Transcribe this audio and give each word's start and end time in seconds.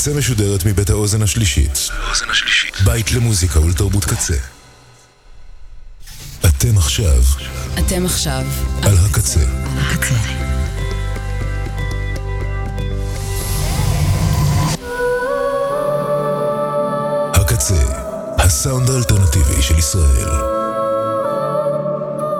הקצה 0.00 0.14
משודרת 0.14 0.64
מבית 0.66 0.90
האוזן 0.90 1.22
השלישית. 1.22 1.90
בית 2.84 3.12
למוזיקה 3.12 3.60
ולתרבות 3.60 4.04
קצה. 4.04 4.34
אתם 6.40 6.78
עכשיו 6.78 7.22
אתם 7.78 8.06
עכשיו 8.06 8.42
על 8.82 8.96
הקצה. 8.98 9.40
הקצה. 9.76 10.14
הקצה, 17.34 17.82
הסאונד 18.38 18.90
האלטרנטיבי 18.90 19.62
של 19.62 19.78
ישראל. 19.78 20.28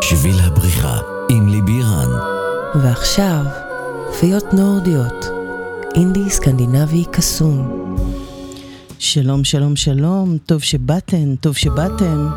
שביל 0.01 0.41
הבריחה 0.41 0.99
עם 1.29 1.49
ליבי 1.49 1.83
רן. 1.83 2.11
ועכשיו, 2.83 3.45
פיות 4.21 4.55
נורדיות, 4.55 5.39
אינדי 5.95 6.30
סקנדינבי 6.30 7.04
קסום. 7.12 7.96
שלום, 8.98 9.44
שלום, 9.44 9.76
שלום, 9.76 10.39
טוב 10.46 10.62
שבאתן, 10.62 11.36
טוב 11.36 11.57
שבאתם. 11.57 12.29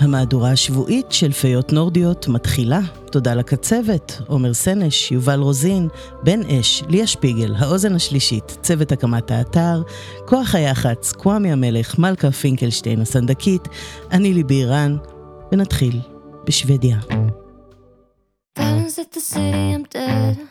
המהדורה 0.00 0.50
השבועית 0.52 1.12
של 1.12 1.32
פיות 1.32 1.72
נורדיות 1.72 2.28
מתחילה. 2.28 2.80
תודה 3.12 3.34
לקצבת, 3.34 4.20
עומר 4.26 4.54
סנש, 4.54 5.12
יובל 5.12 5.40
רוזין, 5.40 5.88
בן 6.22 6.40
אש, 6.42 6.82
ליה 6.88 7.06
שפיגל, 7.06 7.54
האוזן 7.58 7.94
השלישית, 7.94 8.56
צוות 8.62 8.92
הקמת 8.92 9.30
האתר, 9.30 9.82
כוח 10.26 10.54
היח"צ, 10.54 11.12
כוואמי 11.12 11.52
המלך, 11.52 11.98
מלכה 11.98 12.30
פינקלשטיין 12.30 13.00
הסנדקית, 13.00 13.68
אני 14.10 14.34
ליבי 14.34 14.64
רן, 14.64 14.96
ונתחיל 15.52 16.00
בשוודיה. 16.46 16.98
Balance 18.58 18.98
at 18.98 19.14
the 19.14 19.20
city, 19.20 19.74
I'm 19.74 19.84
dead. 19.94 20.49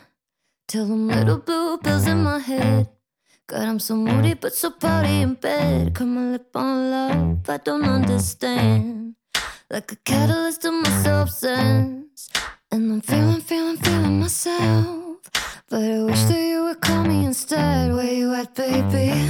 Tell 0.70 0.86
them 0.86 1.08
little 1.08 1.38
blue 1.38 1.78
bills 1.78 2.06
in 2.06 2.22
my 2.22 2.38
head. 2.38 2.88
God, 3.48 3.62
I'm 3.62 3.80
so 3.80 3.96
moody, 3.96 4.34
but 4.34 4.54
so 4.54 4.70
pouty 4.70 5.22
in 5.22 5.34
bed. 5.34 5.96
Cut 5.96 6.04
my 6.04 6.30
lip 6.30 6.54
on 6.54 6.92
love, 6.92 7.50
I 7.50 7.56
don't 7.56 7.82
understand. 7.82 9.16
Like 9.68 9.90
a 9.90 9.96
catalyst 9.96 10.62
to 10.62 10.70
my 10.70 10.88
substance. 11.02 12.30
And 12.70 12.92
I'm 12.92 13.00
feeling, 13.00 13.40
feeling, 13.40 13.78
feeling 13.78 14.20
myself. 14.20 15.16
But 15.68 15.82
I 15.82 16.04
wish 16.04 16.22
that 16.30 16.38
you 16.38 16.62
would 16.62 16.80
call 16.80 17.02
me 17.02 17.24
instead. 17.24 17.92
Where 17.92 18.04
you 18.04 18.32
at, 18.32 18.54
baby? 18.54 19.28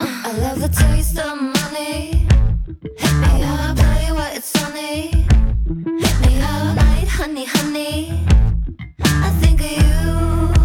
I 0.00 0.32
love 0.42 0.58
the 0.58 0.70
taste 0.70 1.16
of 1.20 1.40
money. 1.40 2.26
Hit 2.98 3.14
me 3.14 3.44
up, 3.44 3.76
play 3.76 4.10
what 4.10 4.36
it's 4.36 4.46
sunny. 4.46 5.12
Hit 6.02 6.16
me 6.26 6.42
all 6.42 6.74
night, 6.74 7.06
honey, 7.06 7.44
honey. 7.44 8.26
I 9.04 9.30
think 9.40 9.60
of 9.60 9.70
you. 9.70 10.59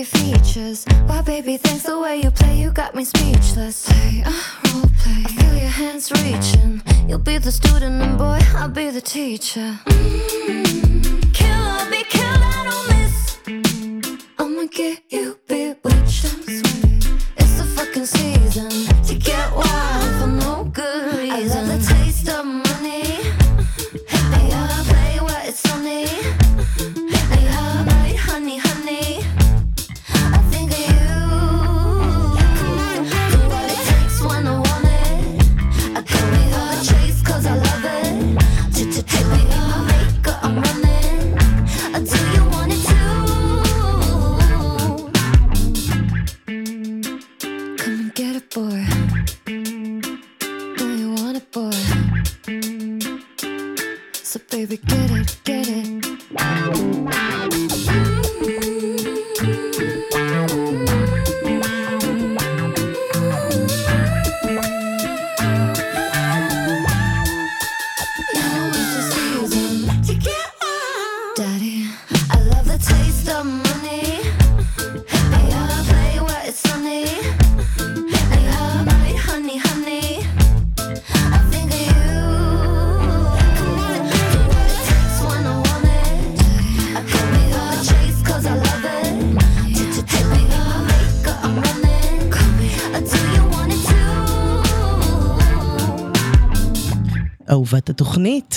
Your 0.00 0.06
features. 0.06 0.86
Why, 1.06 1.20
baby, 1.20 1.58
thanks 1.58 1.82
the 1.82 1.98
way 2.00 2.22
you 2.22 2.30
play. 2.30 2.58
You 2.58 2.70
got 2.70 2.94
me 2.94 3.04
speechless. 3.04 3.86
Hey, 3.86 4.22
uh, 4.24 4.32
role 4.72 4.90
play. 4.98 5.24
I 5.26 5.30
feel 5.36 5.54
your 5.54 5.68
hands 5.68 6.10
reaching. 6.12 6.80
You'll 7.06 7.18
be 7.18 7.36
the 7.36 7.52
student, 7.52 8.02
and 8.02 8.16
boy, 8.16 8.38
I'll 8.54 8.70
be 8.70 8.88
the 8.88 9.02
teacher. 9.02 9.78
Mm, 9.84 11.34
killer, 11.34 11.90
be 11.90 12.02
killed, 12.04 12.39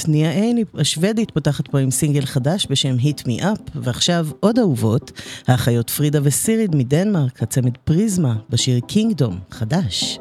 ניה 0.08 0.32
עין 0.32 0.64
השוודית 0.74 1.32
פותחת 1.32 1.68
פה 1.68 1.80
עם 1.80 1.92
סינגל 1.92 2.26
חדש 2.26 2.68
בשם 2.70 2.96
Hit 3.00 3.22
Me 3.22 3.42
Up, 3.42 3.72
ועכשיו 3.76 4.28
עוד 4.40 4.60
אהובות, 4.60 5.12
האחיות 5.48 5.90
פרידה 5.90 6.20
וסיריד 6.24 6.76
מדנמרק, 6.76 7.44
הצמד 7.44 7.78
פריזמה, 7.78 8.36
בשיר 8.50 8.80
קינגדום, 8.80 9.40
חדש. 9.52 10.20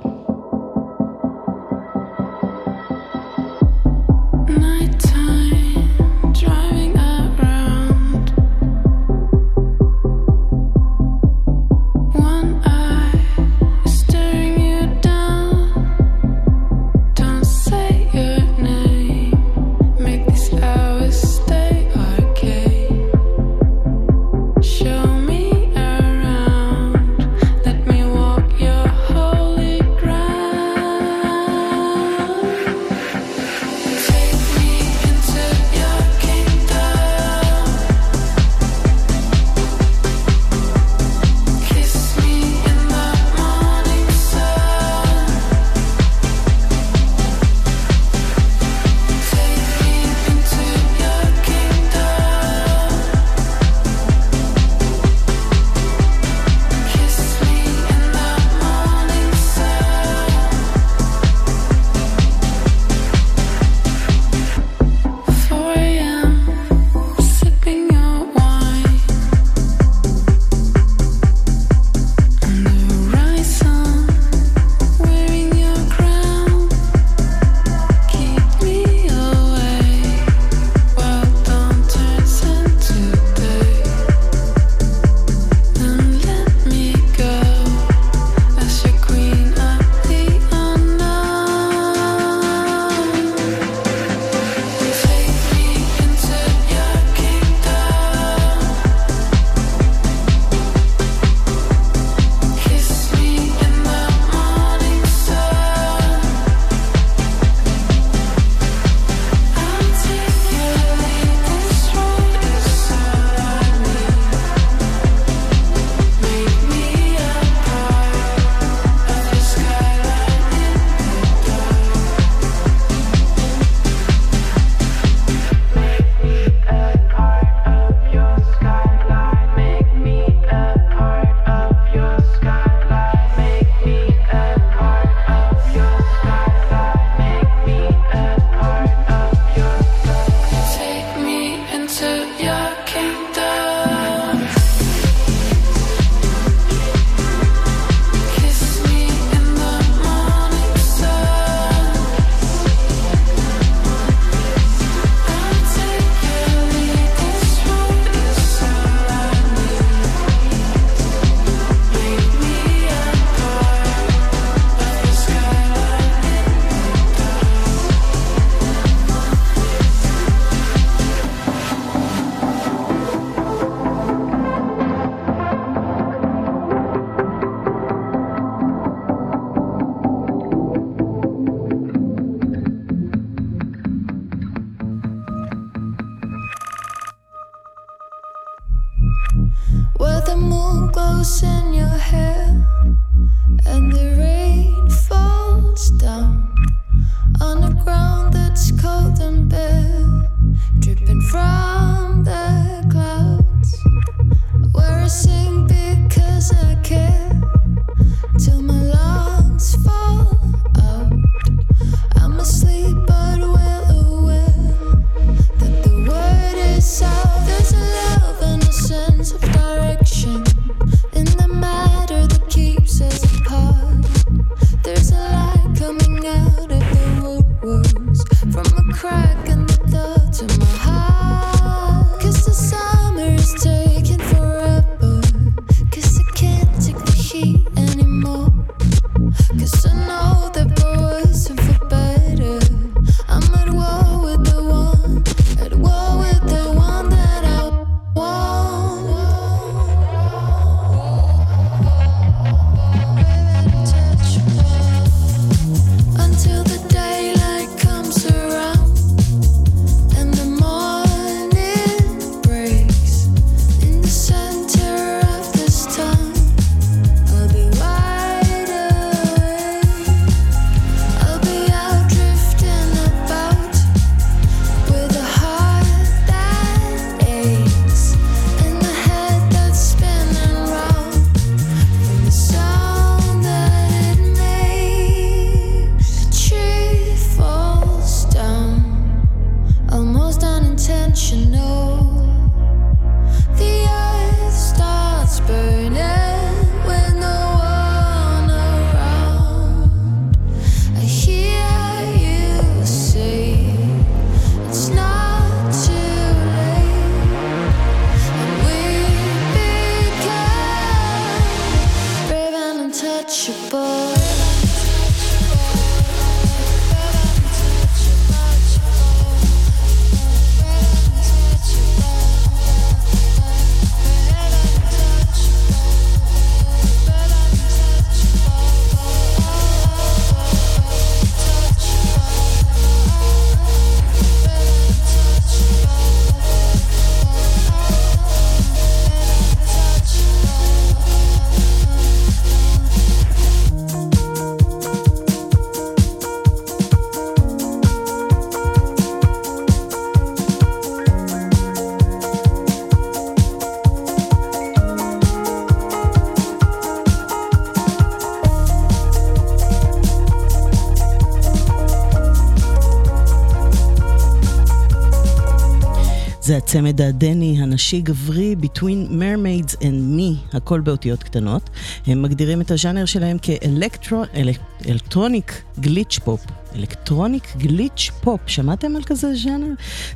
הצמד 366.72 367.00
הדני 367.00 367.62
הנשי-גברי 367.62 368.56
Between 368.62 369.10
Mermaids 369.10 369.76
and 369.80 370.18
Me, 370.18 370.56
הכל 370.56 370.80
באותיות 370.80 371.22
קטנות. 371.22 371.70
הם 372.06 372.22
מגדירים 372.22 372.60
את 372.60 372.70
הז'אנר 372.70 373.04
שלהם 373.04 373.36
כ 373.42 373.79
electronic 373.79 375.62
glitch 375.78 376.18
pop. 376.24 376.46
electronic 376.76 377.56
glitch 377.56 378.10
pop, 378.20 378.40
שמעתם 378.46 378.96
על 378.96 379.02
כזה 379.02 379.34
ז'אנר? 379.34 379.66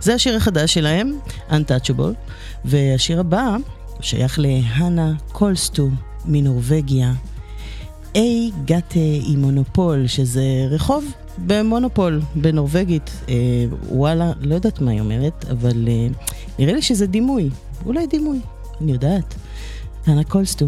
זה 0.00 0.14
השיר 0.14 0.36
החדש 0.36 0.74
שלהם, 0.74 1.18
Untouchable, 1.50 2.32
והשיר 2.64 3.20
הבא 3.20 3.56
שייך 4.00 4.38
להנה 4.38 5.12
קולסטו 5.32 5.88
מנורבגיה. 6.24 7.12
איי 8.14 8.50
גאטה 8.64 9.00
עם 9.26 9.40
מונופול, 9.40 10.06
שזה 10.06 10.42
רחוב 10.70 11.04
במונופול, 11.38 12.20
בנורבגית. 12.34 13.10
אה, 13.28 13.34
וואלה, 13.88 14.32
לא 14.40 14.54
יודעת 14.54 14.80
מה 14.80 14.90
היא 14.90 15.00
אומרת, 15.00 15.44
אבל 15.50 15.88
אה, 15.88 16.06
נראה 16.58 16.72
לי 16.74 16.82
שזה 16.82 17.06
דימוי. 17.06 17.50
אולי 17.86 18.06
דימוי, 18.06 18.38
אני 18.80 18.92
יודעת. 18.92 19.34
הנה 20.06 20.24
קולסטו. 20.24 20.66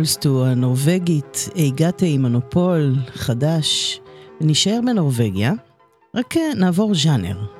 פולסטו 0.00 0.46
הנורבגית, 0.46 1.48
הגעת 1.56 2.02
עם 2.06 2.22
מונופול 2.22 2.94
חדש, 3.14 4.00
ונשאר 4.40 4.80
בנורבגיה, 4.86 5.52
רק 6.14 6.36
אה, 6.36 6.54
נעבור 6.54 6.94
ז'אנר. 6.94 7.59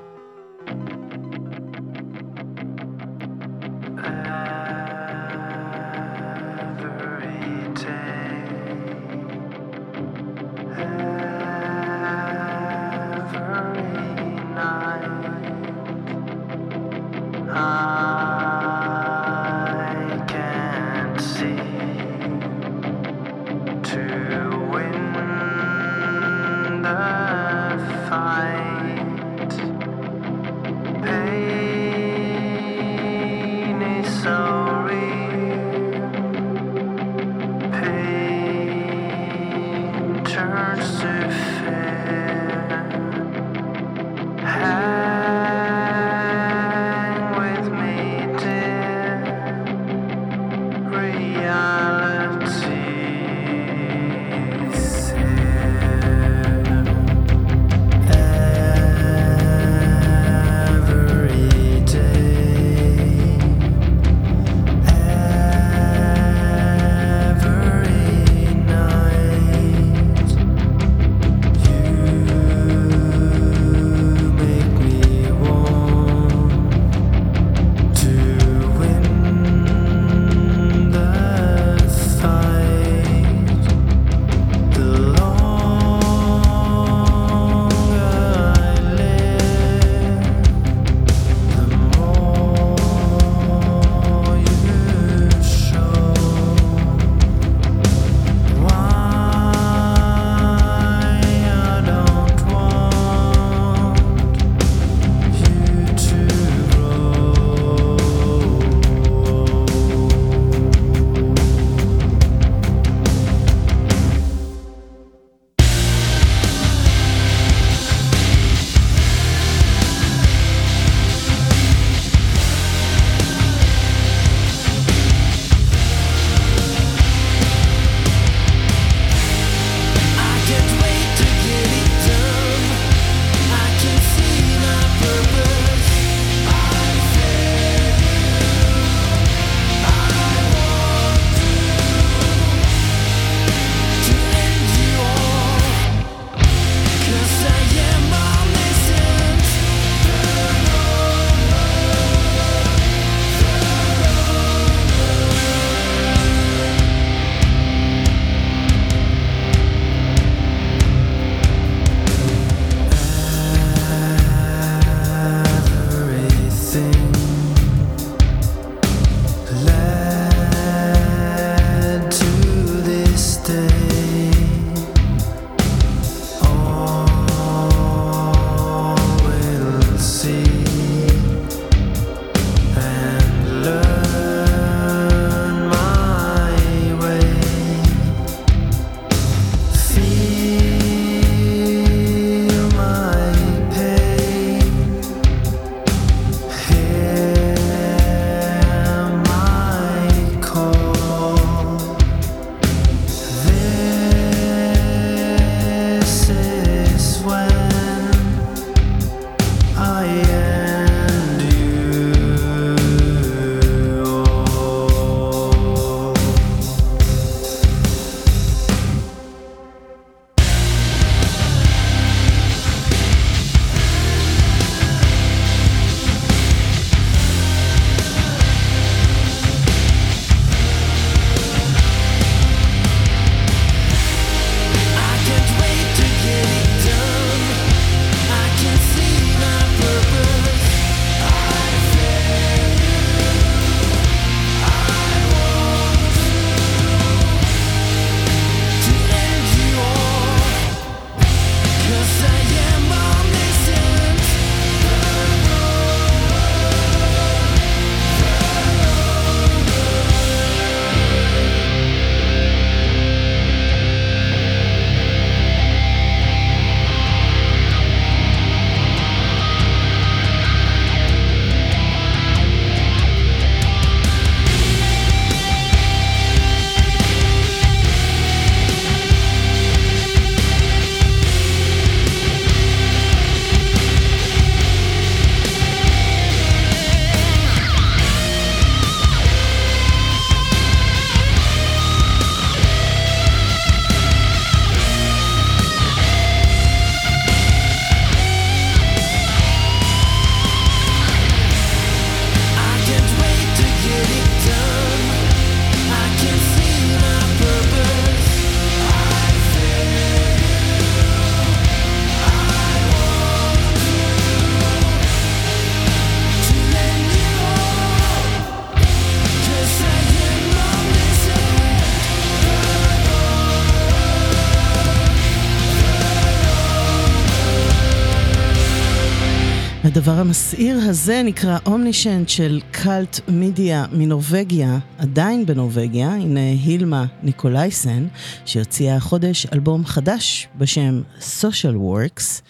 המסעיר 330.61 330.91
הזה 330.91 331.23
נקרא 331.25 331.59
אומנישנט 331.67 332.29
של 332.29 332.61
קאלט 332.71 333.21
מידיה 333.29 333.85
מנורבגיה, 333.93 334.79
עדיין 334.99 335.47
בנורבגיה, 335.47 336.09
הנה 336.09 336.41
הילמה 336.41 337.05
ניקולייסן, 337.23 338.07
שהוציאה 338.45 338.97
החודש 338.97 339.47
אלבום 339.53 339.87
חדש 339.87 340.49
בשם 340.59 341.03
Social 341.21 341.77
Works, 341.77 342.43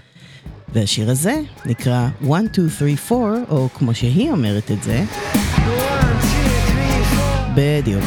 והשיר 0.74 1.10
הזה 1.10 1.34
נקרא 1.66 2.08
1, 2.30 2.44
2, 2.52 2.68
3, 2.68 3.12
4, 3.12 3.38
או 3.50 3.68
כמו 3.74 3.94
שהיא 3.94 4.30
אומרת 4.30 4.70
את 4.70 4.82
זה, 4.82 5.04
בדיוק. 7.54 8.04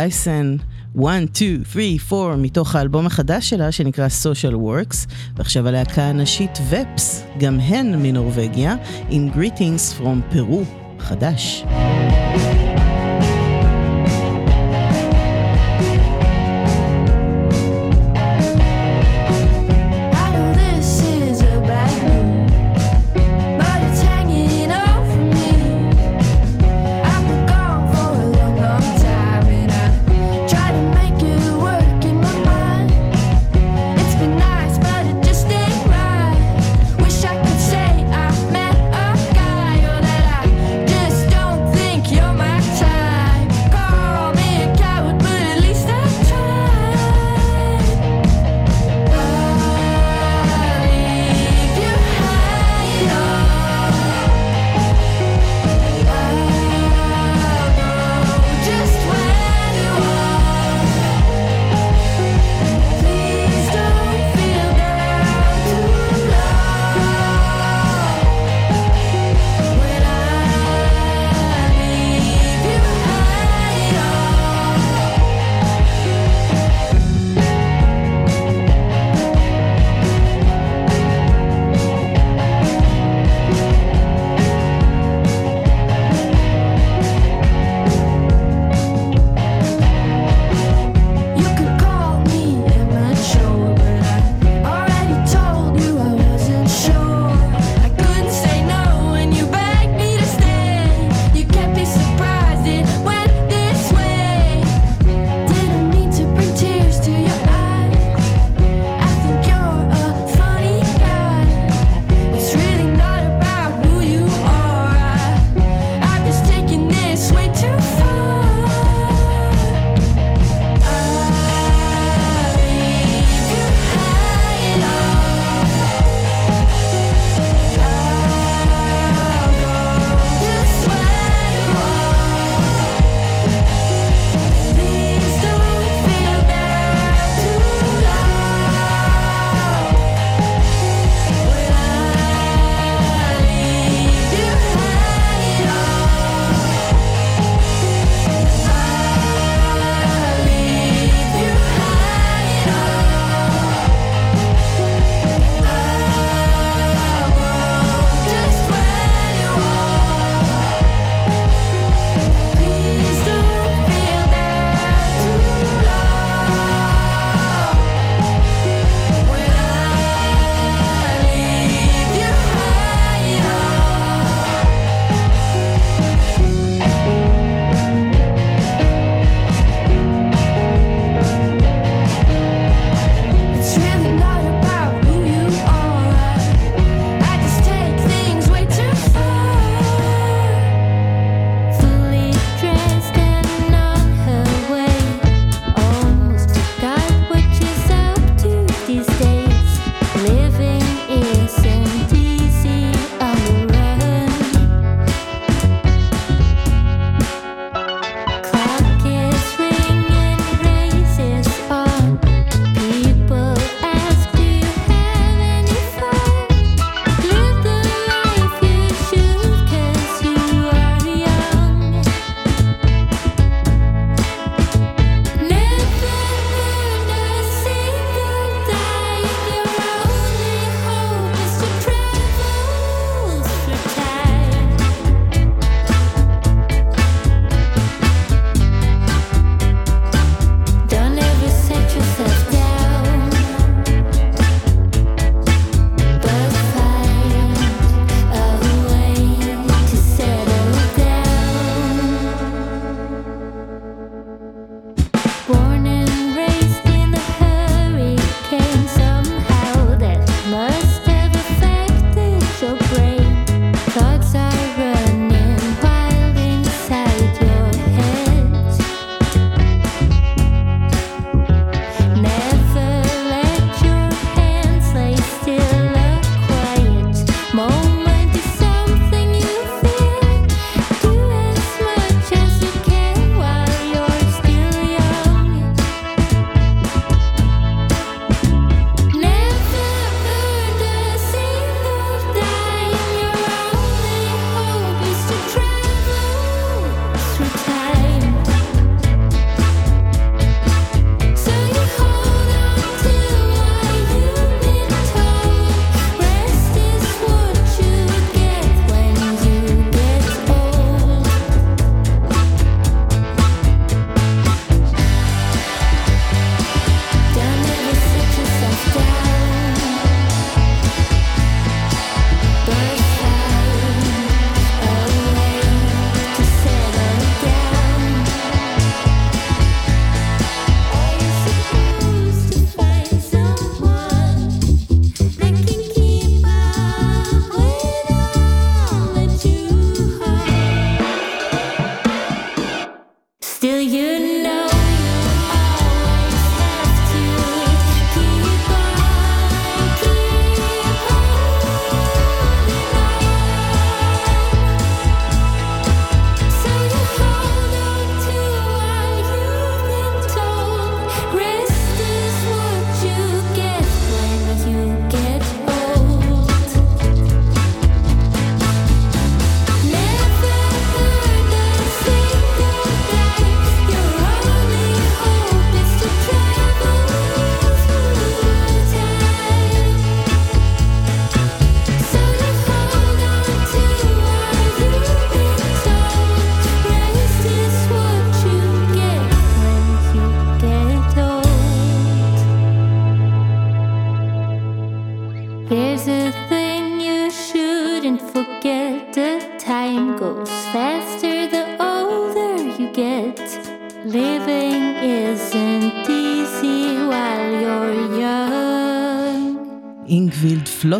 ניקולייסן, 0.00 0.56
1, 1.00 1.36
2, 1.36 1.98
3, 1.98 2.12
4, 2.12 2.36
מתוך 2.36 2.74
האלבום 2.74 3.06
החדש 3.06 3.50
שלה 3.50 3.72
שנקרא 3.72 4.06
Social 4.22 4.54
Works, 4.54 5.12
ועכשיו 5.36 5.68
הלהקה 5.68 6.02
הנשית 6.02 6.58
ופס, 6.68 7.24
גם 7.38 7.60
הן 7.60 8.02
מנורבגיה, 8.02 8.76
עם 9.10 9.28
Greetings 9.34 10.00
from 10.00 10.34
פרו, 10.34 10.62
חדש. 10.98 11.64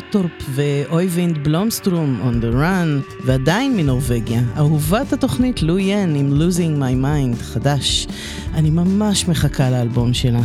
גלוטורפ 0.01 0.33
ואויבינד 0.51 1.45
בלומסטרום, 1.45 2.21
On 2.23 2.45
the 2.45 2.55
Run, 2.57 3.25
ועדיין 3.25 3.77
מנורבגיה, 3.77 4.43
אהובת 4.57 5.13
התוכנית 5.13 5.63
לו 5.63 5.79
ין 5.79 6.15
עם 6.15 6.41
Losing 6.41 6.81
My 6.81 7.05
Mind, 7.05 7.43
חדש. 7.43 8.07
אני 8.55 8.71
ממש 8.71 9.29
מחכה 9.29 9.71
לאלבום 9.71 10.15
שלה. 10.15 10.41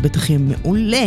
בטח 0.00 0.30
יהיה 0.30 0.38
מעולה. 0.38 1.06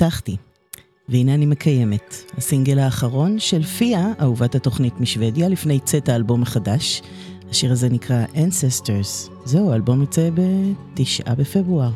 שהבטחתי. 0.00 0.36
והנה 1.08 1.34
אני 1.34 1.46
מקיימת, 1.46 2.14
הסינגל 2.38 2.78
האחרון 2.78 3.38
של 3.38 3.62
פיה, 3.62 4.12
אהובת 4.20 4.54
התוכנית 4.54 5.00
משוודיה, 5.00 5.48
לפני 5.48 5.80
צאת 5.80 6.08
האלבום 6.08 6.42
החדש. 6.42 7.02
השיר 7.50 7.72
הזה 7.72 7.88
נקרא 7.88 8.24
Ancestors. 8.34 9.30
זהו, 9.44 9.72
האלבום 9.72 10.02
יצא 10.02 10.28
בתשעה 10.34 11.34
בפברואר. 11.34 11.90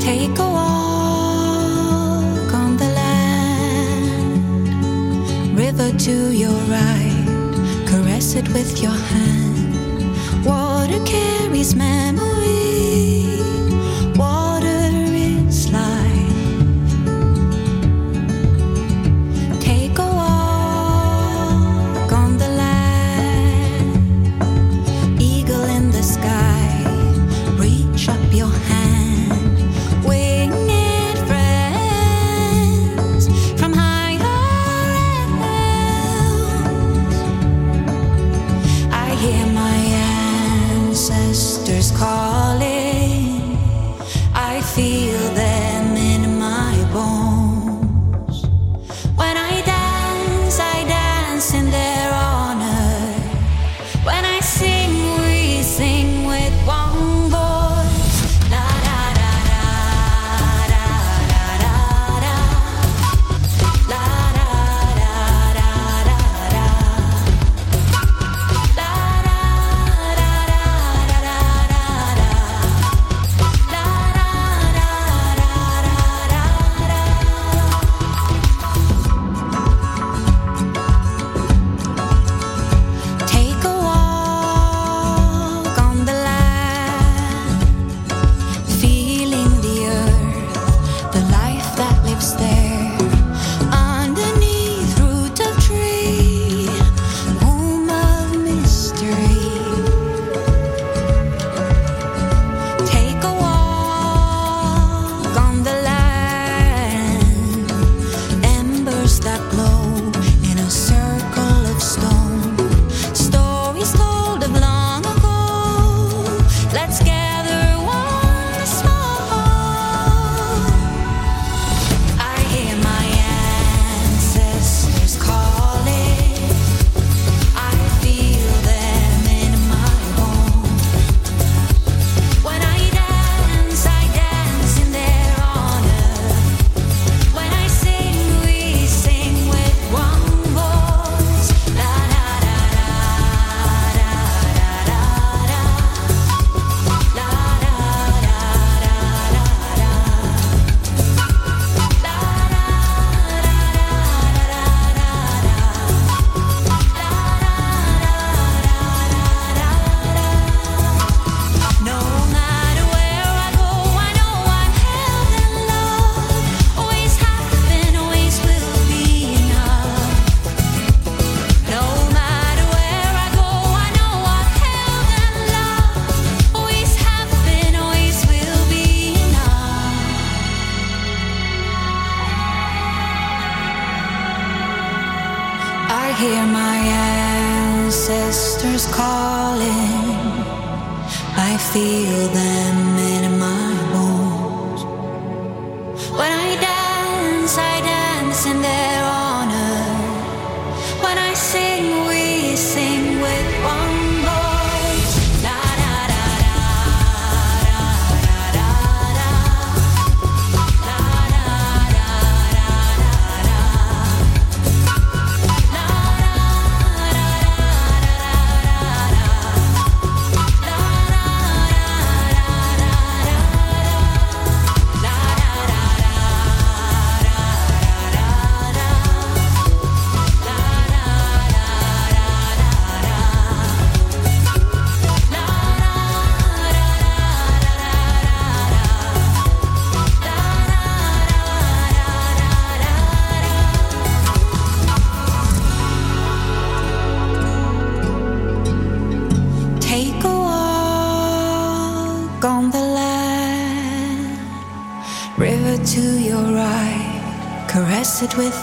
Take 0.00 0.38
a 0.38 0.48
walk 0.56 2.50
on 2.62 2.70
the 2.80 2.90
land, 2.98 4.40
river 5.62 5.90
to 6.06 6.16
your 6.42 6.60
right, 6.76 7.26
caress 7.90 8.28
it 8.40 8.46
with 8.54 8.72
your 8.84 8.98
hand. 9.12 9.56
Water 10.46 11.00
carries 11.12 11.70
memories. 11.74 13.27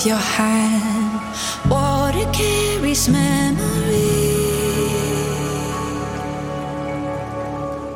your 0.06 0.26
hand. 0.38 1.20
Water 1.70 2.28
carries 2.34 3.10
memory. 3.10 4.36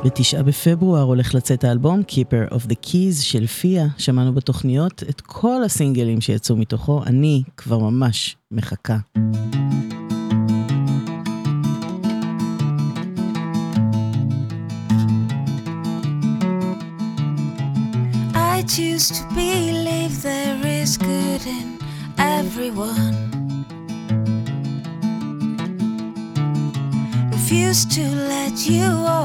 בתשעה 0.04 0.44
בפברואר 0.44 1.02
הולך 1.02 1.36
לצאת 1.36 1.64
האלבום 1.64 2.02
Keeper 2.08 2.54
of 2.54 2.66
the 2.68 2.76
Keys 2.86 3.22
של 3.22 3.48
פיה, 3.48 3.88
שמענו 3.98 4.34
בתוכניות 4.34 5.04
את 5.10 5.22
כל 5.22 5.64
הסינגלים 5.64 6.22
שיצאו 6.22 6.56
מתוכו, 6.56 7.04
אני 7.06 7.44
כבר 7.58 7.78
ממש 7.78 8.36
מחכה. 8.52 8.98
I 18.34 18.64
choose 18.64 19.08
to 19.10 19.24
be 19.36 19.69
everyone. 22.50 23.16
Refuse 27.32 27.86
to 27.86 28.02
let 28.02 28.68
you 28.68 28.86
off. 28.86 29.19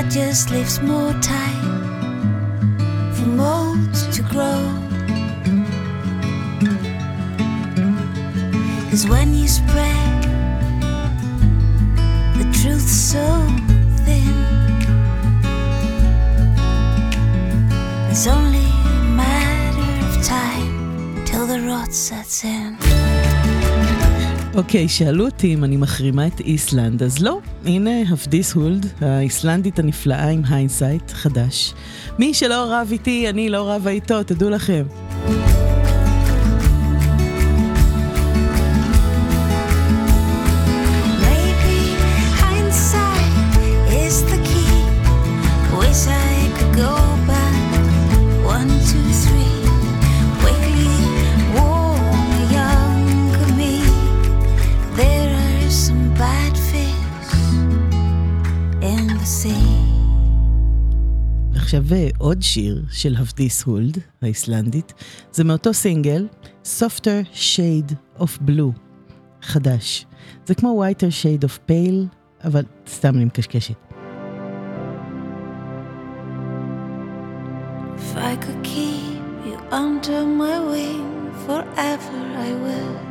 that 0.00 0.12
just 0.12 0.50
leaves 0.50 0.80
more 0.80 1.12
time 1.14 1.64
for 3.14 3.26
mold 3.26 3.92
to 4.12 4.22
grow. 4.22 4.60
Cause 8.90 9.08
when 9.08 9.34
you 9.34 9.48
spread 9.48 10.22
the 12.38 12.46
truth 12.60 12.88
so 12.88 13.26
thin, 14.04 14.38
it's 18.08 18.28
only 18.28 18.68
a 18.68 19.04
matter 19.22 20.06
of 20.06 20.24
time 20.24 21.24
till 21.24 21.46
the 21.48 21.60
rot 21.62 21.92
sets 21.92 22.44
in. 22.44 22.67
אוקיי, 24.58 24.84
okay, 24.84 24.88
שאלו 24.88 25.24
אותי 25.24 25.54
אם 25.54 25.64
אני 25.64 25.76
מחרימה 25.76 26.26
את 26.26 26.40
איסלנד, 26.40 27.02
אז 27.02 27.22
לא. 27.22 27.38
הנה 27.64 27.90
הפדיס 28.12 28.52
הולד, 28.52 28.86
האיסלנדית 29.00 29.78
הנפלאה 29.78 30.28
עם 30.28 30.42
Hindsight, 30.48 31.10
חדש. 31.10 31.74
מי 32.18 32.34
שלא 32.34 32.66
רב 32.68 32.88
איתי, 32.92 33.28
אני 33.28 33.48
לא 33.48 33.70
רבה 33.70 33.90
איתו, 33.90 34.22
תדעו 34.22 34.50
לכם. 34.50 34.82
עוד 62.18 62.42
שיר 62.42 62.84
של 62.90 63.16
הבדיס 63.16 63.62
הולד, 63.62 63.98
האיסלנדית, 64.22 64.92
זה 65.32 65.44
מאותו 65.44 65.74
סינגל, 65.74 66.26
Softer 66.64 67.34
Shade 67.34 68.20
of 68.20 68.48
Blue, 68.48 68.78
חדש. 69.42 70.06
זה 70.46 70.54
כמו 70.54 70.84
Whiter 70.84 71.22
Shade 71.22 71.44
of 71.44 71.70
Pale, 71.70 72.16
אבל 72.44 72.62
סתם 72.86 73.14
אני 73.16 73.24
מקשקשת. 73.24 73.74
If 77.96 78.16
I 78.16 78.36
could 78.44 78.62
keep 78.62 79.20
you 79.46 79.56
under 79.72 80.20
my 80.40 80.56
wing 80.70 81.08
forever 81.46 82.20
I 82.46 82.50
would 82.62 83.08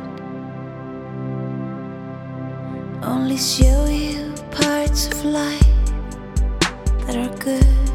Only 3.12 3.38
show 3.54 3.80
you 4.02 4.18
parts 4.60 5.02
of 5.12 5.18
life 5.40 5.74
that 7.04 7.16
are 7.24 7.34
good 7.46 7.87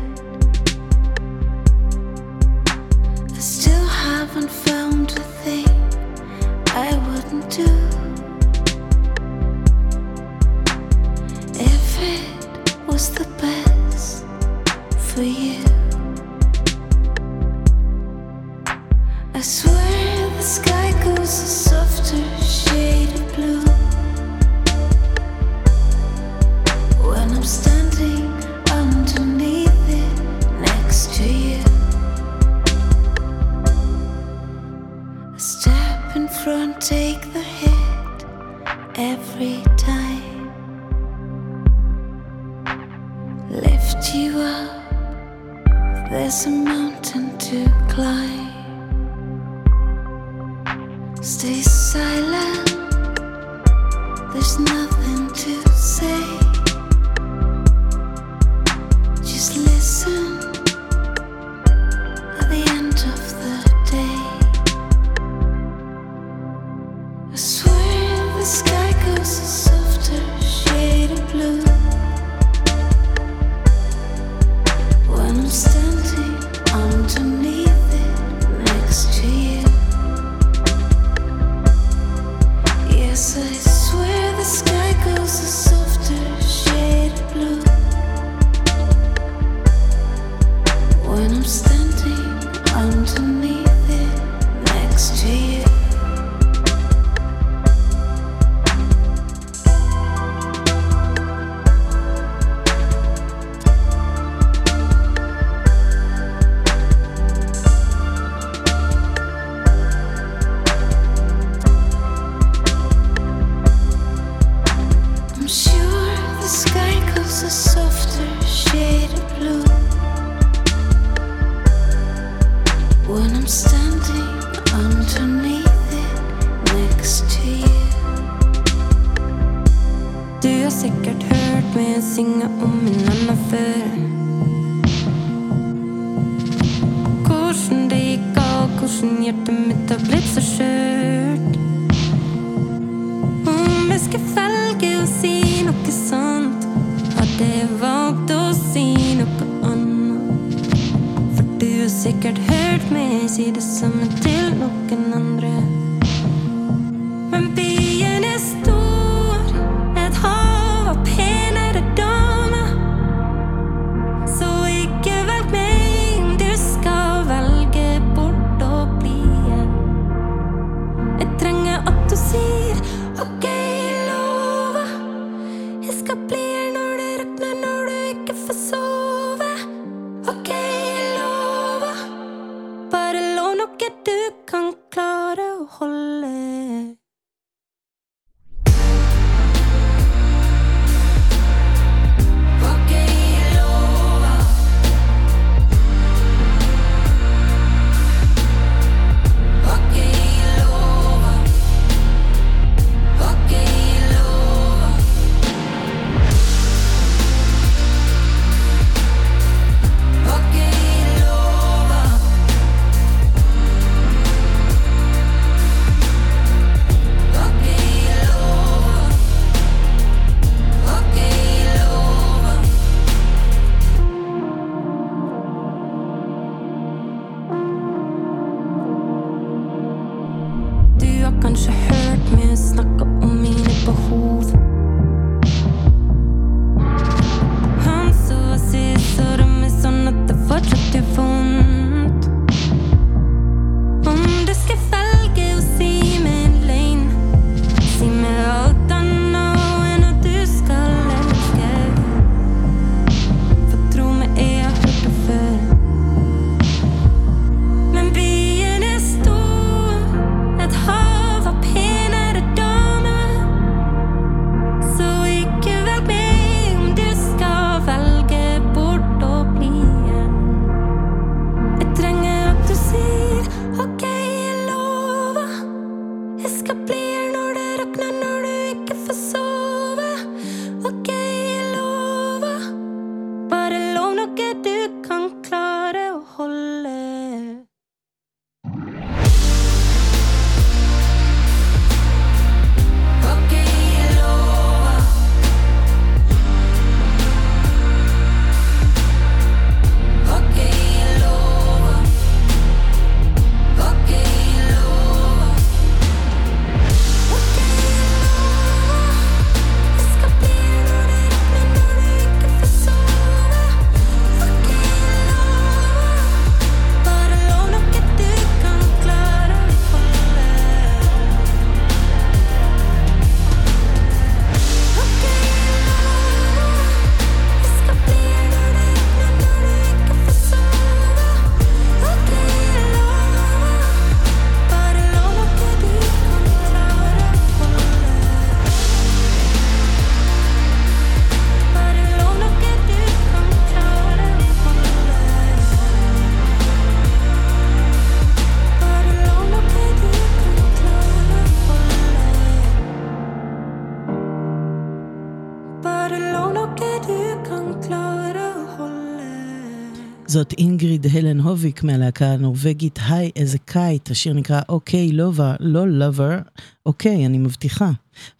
זאת 360.43 360.53
אינגריד 360.57 361.07
הלן 361.13 361.39
הוביק 361.39 361.83
מהלהקה 361.83 362.25
הנורבגית 362.25 362.99
היי 363.09 363.31
איזה 363.35 363.57
קייט, 363.65 364.11
השיר 364.11 364.33
נקרא 364.33 364.61
אוקיי 364.69 365.11
לובה, 365.11 365.55
לא 365.59 365.87
לובר, 365.87 366.37
אוקיי, 366.85 367.25
אני 367.25 367.37
מבטיחה. 367.37 367.91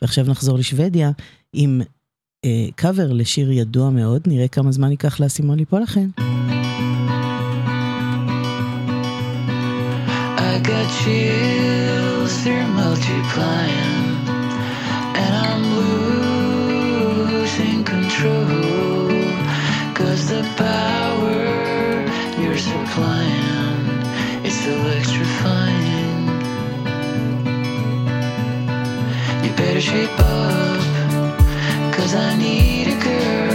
ועכשיו 0.02 0.26
נחזור 0.26 0.58
לשוודיה 0.58 1.12
עם 1.54 1.82
אה, 2.46 2.68
קאבר 2.76 3.12
לשיר 3.12 3.52
ידוע 3.52 3.90
מאוד, 3.90 4.22
נראה 4.28 4.48
כמה 4.48 4.72
זמן 4.72 4.92
ייקח 4.92 5.20
לאסימון 5.20 5.60
ליפול 5.60 5.82
לכן. 5.82 6.10
Cause 19.98 20.28
the 20.30 20.44
power 20.58 21.13
flying, 22.94 23.88
it's 24.46 24.68
electrifying. 24.68 26.28
You 29.44 29.52
better 29.56 29.82
shape 29.82 30.20
up, 30.20 31.94
cause 31.96 32.14
I 32.14 32.38
need 32.38 32.88
a 32.90 33.04
girl. 33.04 33.53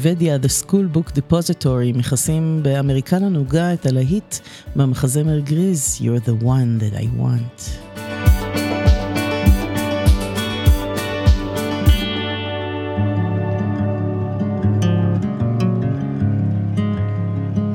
בשוודיה, 0.00 0.36
The 0.36 0.48
School 0.64 0.96
Book 0.96 1.10
Depository, 1.10 1.96
מכסים 1.98 2.62
באמריקן 2.62 3.24
נוגה 3.24 3.72
את 3.74 3.86
הלהיט 3.86 4.36
מהמחזמר 4.74 5.38
גריז, 5.38 5.98
You're 6.00 6.20
the 6.26 6.44
one 6.44 6.78
that 6.80 6.94
I 6.94 7.06
want. 7.20 7.78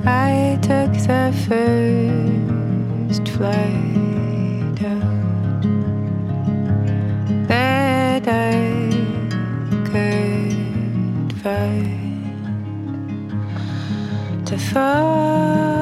I 0.05 0.57
took 0.69 0.93
the 1.09 1.23
first 1.47 3.26
flight 3.36 4.80
out 4.93 5.61
that 7.49 8.26
I 8.28 8.55
could 9.89 11.32
find. 11.43 12.14
to 14.45 14.57
fall. 14.59 15.74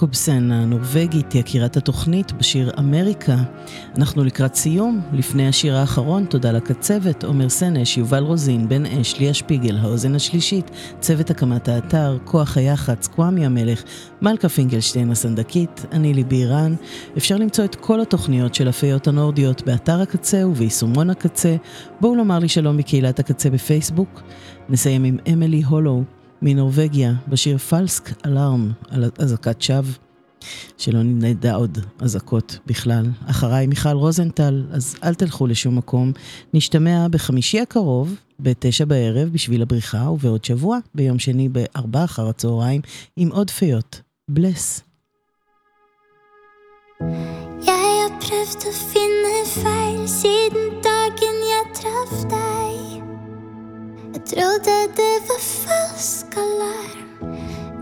יעקובסן 0.00 0.52
הנורבגית, 0.52 1.34
יקירת 1.34 1.76
התוכנית 1.76 2.32
בשיר 2.32 2.70
אמריקה. 2.78 3.36
אנחנו 3.96 4.24
לקראת 4.24 4.54
סיום, 4.54 5.00
לפני 5.12 5.48
השיר 5.48 5.76
האחרון, 5.76 6.24
תודה 6.24 6.52
לקצבת, 6.52 7.24
עומר 7.24 7.48
סנש, 7.48 7.98
יובל 7.98 8.22
רוזין, 8.22 8.68
בן 8.68 8.86
אש, 8.86 9.18
ליה 9.18 9.34
שפיגל, 9.34 9.76
האוזן 9.76 10.14
השלישית, 10.14 10.70
צוות 11.00 11.30
הקמת 11.30 11.68
האתר, 11.68 12.18
כוח 12.24 12.56
היח"צ, 12.56 13.06
קוואמי 13.06 13.46
המלך, 13.46 13.82
מלכה 14.22 14.48
פינקלשטיין 14.48 15.10
הסנדקית, 15.10 15.86
אני 15.92 16.14
ליבי 16.14 16.36
אירן. 16.36 16.74
אפשר 17.16 17.36
למצוא 17.36 17.64
את 17.64 17.74
כל 17.74 18.00
התוכניות 18.00 18.54
של 18.54 18.68
הפיות 18.68 19.08
הנורדיות 19.08 19.62
באתר 19.66 20.00
הקצה 20.00 20.46
וביישומון 20.46 21.10
הקצה. 21.10 21.56
בואו 22.00 22.14
לומר 22.14 22.38
לי 22.38 22.48
שלום 22.48 22.76
מקהילת 22.76 23.18
הקצה 23.18 23.50
בפייסבוק. 23.50 24.22
נסיים 24.68 25.04
עם 25.04 25.18
אמילי 25.32 25.62
הולו. 25.62 26.19
מנורבגיה, 26.42 27.12
בשיר 27.28 27.58
פלסק 27.58 28.26
אלארם 28.26 28.72
על 28.88 29.10
אזעקת 29.18 29.62
שווא, 29.62 29.92
שלא 30.78 31.02
נדע 31.02 31.54
עוד 31.54 31.78
אזעקות 31.98 32.58
בכלל. 32.66 33.06
אחריי 33.26 33.66
מיכל 33.66 33.88
רוזנטל, 33.88 34.64
אז 34.70 34.96
אל 35.04 35.14
תלכו 35.14 35.46
לשום 35.46 35.76
מקום. 35.76 36.12
נשתמע 36.54 37.08
בחמישי 37.08 37.60
הקרוב, 37.60 38.14
בתשע 38.40 38.84
בערב, 38.84 39.28
בשביל 39.28 39.62
הבריחה, 39.62 40.10
ובעוד 40.10 40.44
שבוע, 40.44 40.78
ביום 40.94 41.18
שני 41.18 41.48
בארבע 41.48 42.04
אחר 42.04 42.28
הצהריים, 42.28 42.80
עם 43.16 43.28
עוד 43.32 43.50
פיות. 43.50 44.00
בלס. 44.30 44.82
Jeg 47.68 47.90
har 47.98 48.12
prøvd 48.24 48.66
å 48.70 48.72
finne 48.92 49.36
feil 49.58 50.02
siden 50.20 50.66
dagen 50.86 51.38
jeg 51.52 51.64
traff 51.80 52.16
deg. 52.34 53.09
Jeg 54.20 54.38
trodde 54.38 54.72
det 54.96 55.16
var 55.28 55.40
falsk 55.40 56.36
alarm. 56.36 57.30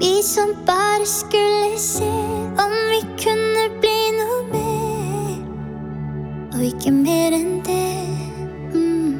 Vi 0.00 0.22
som 0.22 0.48
bare 0.66 1.06
skulle 1.06 1.78
se 1.78 2.10
om 2.64 2.74
vi 2.90 3.00
kunne 3.22 3.64
bli 3.80 3.98
noe 4.18 4.36
mer. 4.52 5.40
Og 6.54 6.62
ikke 6.62 6.92
mer 6.94 7.34
enn 7.34 7.58
det. 7.66 8.06
Mm. 8.70 9.18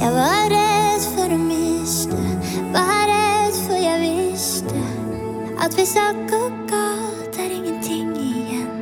Jeg 0.00 0.14
var 0.16 0.48
redd 0.54 1.04
for 1.12 1.36
å 1.36 1.40
miste, 1.42 2.24
var 2.72 3.04
redd 3.12 3.60
for 3.66 3.76
jeg 3.76 4.00
visste 4.06 4.88
at 5.60 5.76
hvis 5.76 5.96
alt 6.00 6.24
går 6.32 6.50
galt, 6.72 7.36
er 7.44 7.52
ingenting 7.60 8.16
igjen. 8.16 8.72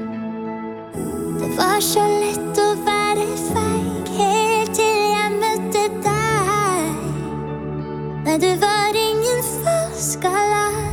Det 1.43 1.51
var 1.59 1.83
så 1.83 2.07
lett 2.15 2.63
å 2.63 2.73
være 2.87 3.27
feig 3.51 3.80
Nei, 8.25 8.39
du 8.39 8.57
var 8.61 8.95
ingen 8.95 9.43
falsk 9.43 10.25
alarm 10.25 10.90